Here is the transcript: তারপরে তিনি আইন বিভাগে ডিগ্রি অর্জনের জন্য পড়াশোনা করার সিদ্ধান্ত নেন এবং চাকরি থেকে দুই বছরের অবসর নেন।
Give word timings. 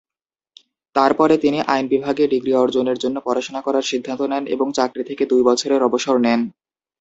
তারপরে 0.95 1.35
তিনি 1.37 1.59
আইন 1.67 1.85
বিভাগে 1.87 2.23
ডিগ্রি 2.33 2.53
অর্জনের 2.55 2.97
জন্য 3.03 3.17
পড়াশোনা 3.25 3.61
করার 3.63 3.89
সিদ্ধান্ত 3.91 4.21
নেন 4.31 4.43
এবং 4.55 4.67
চাকরি 4.77 5.03
থেকে 5.09 5.23
দুই 5.31 5.41
বছরের 5.49 5.81
অবসর 5.83 6.15
নেন। 6.19 6.41